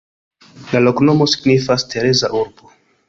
[0.73, 2.77] La loknomo signifas: Tereza-urbo.